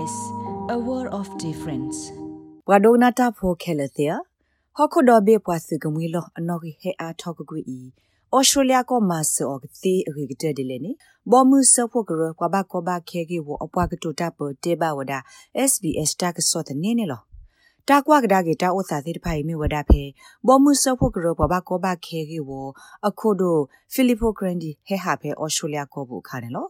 [0.00, 0.16] SBS
[0.74, 1.98] a world of difference
[2.68, 4.06] ဘဝဒိုနာတာဖိုခဲလသီ
[4.76, 7.80] ဟခုဒဘေပွားစကမွေလောအနော်ဟေအားထောက်ကွေဤ
[8.34, 10.92] ဩစတြေးလျကောမဆောကတိအရိကတဲ့ဒီလေနေ
[11.30, 15.12] ဘောမှုဆဖို့ကရကွာဘကောဘခဲကေဝအပွားကတူတပ်ပေါ်တေဘဝဒ
[15.70, 17.22] SBS တာကစောတဲ့နေနေလော
[17.88, 20.02] တာကွာကဒါကေတာဥစာသေးတဖိုင်မြဝဒဖေ
[20.46, 22.50] ဘောမှုဆဖို့ကရဘဘကောဘခဲကေဝ
[23.06, 23.56] အခုဒို
[23.92, 26.68] ဖိလီပိုဂရန်ဒီဟေဟာဖေဩစတြေးလျကောဘူးခါနေလော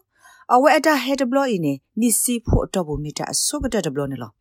[0.54, 4.32] အဝဲအတာဟက်ဒဘလော့အင်းနေနီစီဖို့တော့ဘူးမီတာအစုကတဲ့ဒဘလော့နေလော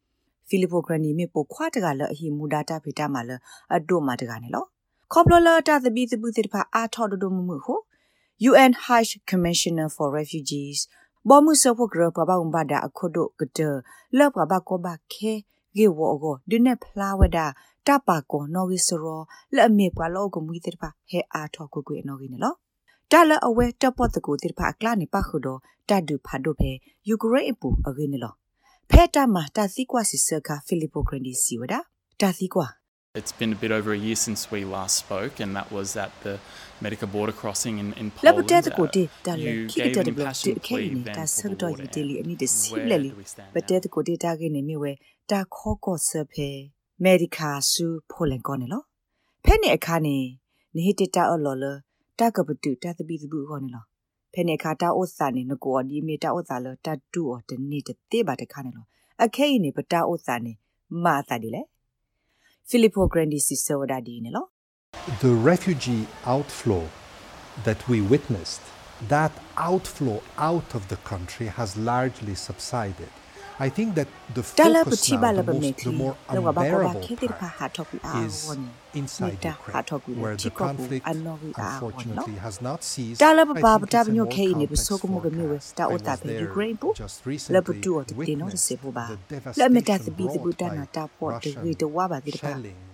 [0.47, 3.31] ဖိလီပိုဂရန်နီမေပိုခွားတကလအဟီမူဒါတာဖေတာမှာလ
[3.75, 4.65] အဒိုမာတကနေလော
[5.13, 7.75] ခေါပလလတာသဘီသပုတိဖာအာထော်ဒိုမမှုဟု
[8.49, 10.79] UN High Commissioner for Refugees
[11.29, 13.59] ဘောမှုဆဖို့ဂရပပဥပဒါအခုဒိုကတ
[14.17, 15.33] လောပပကောဘခဲ
[15.77, 17.45] ဂေဝောကိုဒီနေဖလာဝဒါ
[17.87, 19.21] တပါကောနော်ဂီစရော
[19.55, 22.57] လက်မေပွာလောကမူတိဖာဟဲအာထော်ကိုကွေနော်ဂီနော်
[23.11, 25.59] တာလအဝဲတပတ်တကူတိဖာကလာနေပါခုတော့
[25.89, 26.71] တဒူဖာဒိုဖေ
[27.07, 28.33] ယူကရိတ်ပူအဂိနေလော
[28.89, 31.79] ဖဲတာမှာတာစီကွာစီဆာကဖိလီပိုဂရန်ဒီစီဝဒါ
[32.21, 32.67] တာစီကွာ
[33.19, 36.11] It's been a bit over a year since we last spoke, and that was at
[36.25, 36.33] the
[36.83, 38.25] Medica border crossing in, in Poland.
[38.27, 40.69] Labutete ko ti Uh, dale you ki gave te an de blok ti impassioned ke
[40.69, 42.55] plea ni then ta for sar the do border yi deli ani de end.
[42.57, 43.79] si Where leli do we stand but now?
[43.83, 44.91] te ko ti ta ge ni mi we
[45.31, 45.39] ta
[52.19, 53.67] kho ko se phe medica su pholen ko ne lo phe ni akha ni ni
[53.67, 53.79] hit ta o lo lo ta ka bu tu ta bi bu ko ne lo
[54.33, 56.75] phe ni akha ta o sa ni no ko ni mi ta o sa lo
[56.83, 58.81] ta tu o de ni de te ba de kha ne lo
[59.17, 60.59] akhe ni ba ta o sa ni
[60.89, 61.63] ma sa di le
[62.65, 64.49] Filippo Grandi si so da di ne lo
[65.21, 66.89] the refugee outflow
[67.63, 68.61] that we witnessed,
[69.07, 73.09] that outflow out of the country has largely subsided.
[73.61, 76.15] I think that the Dala focus puchi now, bala the, ba most, meti, the more
[76.31, 78.37] la wa ba ko ba unbearable ke dir pa ha part to ku a is
[78.47, 78.69] woni.
[78.93, 80.87] inside Meta ha Ukraine, to ku where ti the ko ku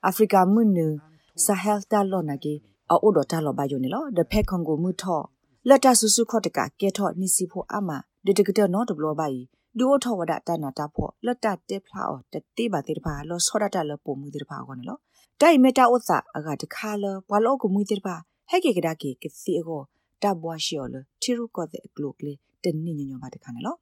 [0.10, 0.66] se violence ke lo ba never ke tho ceased wa lo o to ko mu
[0.66, 1.00] de pa ne lo Africa mun ne
[1.36, 4.24] Sahel ta lo na ke a o do ta lo ba yo ne lo de
[4.24, 5.30] phe Congo mu tho
[5.70, 7.90] လက်တဆူဆူခေါတကကဲထော့နိစီဖို့အမ
[8.26, 9.40] ဒီတကတဲ့နော်တဘလဘိုင်
[9.80, 15.00] ဒူထောဝဒတနာတာဖို့လက်တတေဖလာအော်တတိပါတေတပါလောဆောဒတလပုံမှုတေတပါကောနော်
[15.42, 18.16] တိုင်မတာဥစာအကတခါလဘလောကမှုတေတပါ
[18.50, 19.82] ဟဲကေကဒါကေကစီအကို
[20.24, 22.34] တဘွားရှိော်လချီရုကောတဲ့ဂလိုကလေ
[22.64, 23.78] တနိညညပါတခါနော်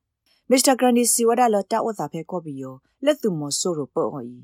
[0.50, 2.76] မစ္စတာဂရန်ဒီစီဝဒါလတဥစာဖဲကော်ပီယော
[3.06, 4.38] လက်သူမဆိုရပေါ်ဟော်ီ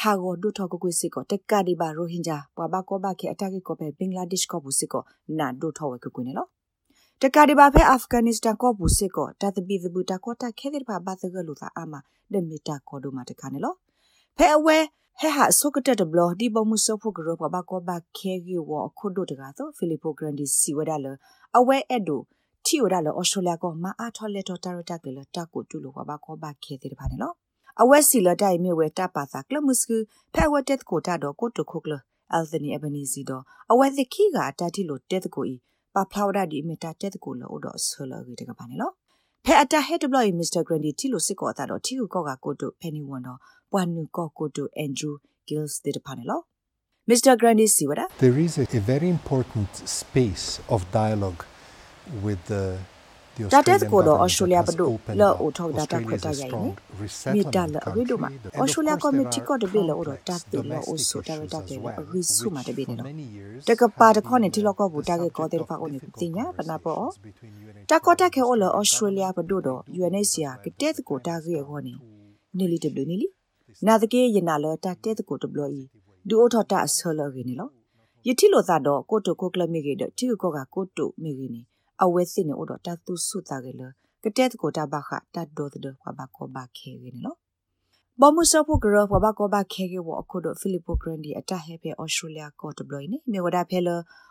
[0.00, 5.02] ဟာဂောဒုထောကကွေစစ်ကိုတက်ကဒီပါရိုဟင်ဂျာဘွာဘကောဘခေအတကေကောပဲဘင်္ဂလားဒေ့ရှ်ကောဘူးစစ်ကို
[5.38, 6.46] နာဒုထောဝဲကွေနေလော
[7.22, 11.94] တကဒီဘာဖဲအာဖဂန်နစ္စတန်ကောဘူးစစ်ကောတတပီသဘူတာကောတာခဲတဲ့ဘာဘာသကလူသာအာမ
[12.32, 13.74] ဒမီတာကောဒိုမာတခါနေလော
[14.36, 14.78] ဖဲအဝဲ
[15.20, 21.06] ဟဲဟာဆုကတက်တဘလဒီဘမှုဆဖို့ဂရဘဘာကောဘာခဲဂီဝအခုဒိုတကာသောဖိလစ်ပိုဂရန်ဒီစီဝဒါလ
[21.58, 22.20] အဝဲအဲ့ဒို
[22.64, 27.32] တီယိုဒါလဩစတြေးလျကောမအားထော်လက်တော်တာရတာကလတာကိုတူလိုဘာကောဘာခဲတဲ့ဘာနေလော
[27.82, 29.96] အဝဲစီလတိုင်မြေဝဲတပါသာကလမုစကူ
[30.34, 31.92] ဖဲဝဲတက်ကိုတာတော့ကိုတုခုကလ
[32.38, 33.42] Anthony Albanese တော့
[33.72, 35.54] အဝဲသခိကအတတိလိုတဲတကိုဤ
[35.94, 38.92] ပါဖလာဝဒဒီမီတာတဲတကိုလောတော့ဆလရီတကပါနေလို့
[39.44, 43.38] ဖဲအတာဟက်ဒဘလမစ္စတာဂရန်ဒီတီလိုစစ်ကောတာတော့တီကိုကောကကိုတိုဖဲနီဝန်တော့
[43.72, 46.42] ပွမ်နူကောကိုတိုအန်ဒရူးဂီလ်စ်တေတပါနေလို့
[47.10, 47.32] Mr.
[47.40, 49.70] Grandi Siwada There is a, a very important
[50.00, 51.42] space of dialogue
[52.24, 52.95] with the the
[53.52, 55.40] ဒါတက် Australian ကိုတော့ government Australia that has ဘဒု opened လော up.
[55.40, 56.68] အိုထောက်ဒါတာခွတ်တာ Australia is a ရိုင် strong
[57.34, 58.50] နေမိတာ resettlement လအဝိဒုမှာ country.
[58.52, 61.62] And of Australia course, committee there ကို are တပိလောအိုတော့တ complex တ်တယ်လောအို domestic ဆိုတာ issues တက်
[61.62, 64.98] as တယ် well, အဝိစုမှာတပိ which နေ for တော့ many years တကပါတ have ခေါနဲ့ been တီလောကောဘူ
[65.00, 68.78] the တာကေကော subject တဲ့ of ဖာကိုနေ difficult တင်ညာပနာပေါ် conversations between UNHCR တကောတက်ခဲ and အော်လော the
[68.80, 71.98] Australia ဘဒုတော့ government UNHCR to ကတဲ့ကိုတာကေခေါနေ to
[72.58, 73.28] နီလီတဘလနီလီ
[73.86, 75.82] နာတကေယနာလောတတဲ့ကိုတဘလီ
[76.28, 77.68] ဒူအိုထော်တာဆလရီနေလော
[78.26, 81.62] ယတိလိုသာတော့ကိုတိုကိုကလမီကေတဲ့တီကိုကကိုတိုမီကေနေ
[82.02, 83.82] အဝဲစစ်နေအိုတော့တသူစုတာကေလ
[84.22, 87.36] ကတဲ့ကိုတာဘခတတ်တော့တဲ့ခွာဘကောဘခဲကေနေလော
[88.20, 93.88] ဘောမှုစဖို့ကရဘဘကောဘခဲကေဝအခုတော့ဖိလစ်ပိုဂရန်ဒီအတဟဲပဲအော်စတြေးလျကောတဘလနေမြေဝဒဖဲလ